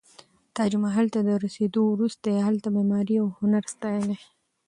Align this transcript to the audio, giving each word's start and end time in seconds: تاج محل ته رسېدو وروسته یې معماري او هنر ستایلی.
تاج 0.55 0.71
محل 0.83 1.05
ته 1.13 1.19
رسېدو 1.45 1.81
وروسته 1.89 2.27
یې 2.35 2.41
معماري 2.75 3.15
او 3.23 3.27
هنر 3.39 3.63
ستایلی. 3.73 4.17